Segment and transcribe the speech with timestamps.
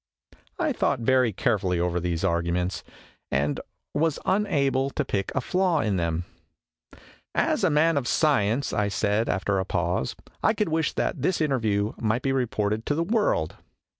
[0.57, 2.83] I thought very carefully over these arguments
[3.29, 3.59] and
[3.93, 6.25] was unable to pick a flaw in them.
[7.35, 11.39] "As a man of science," I said, after a pause," I could \vish that this
[11.39, 13.57] interview might be reported to the world."